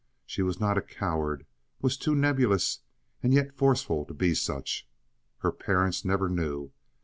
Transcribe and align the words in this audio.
She 0.25 0.41
was 0.41 0.59
not 0.59 0.79
a 0.79 0.81
coward—was 0.81 1.95
too 1.95 2.15
nebulous 2.15 2.79
and 3.21 3.35
yet 3.35 3.53
forceful 3.55 4.03
to 4.05 4.15
be 4.15 4.33
such. 4.33 4.89
Her 5.41 5.51
parents 5.51 6.03
never 6.03 6.27
knew. 6.27 6.71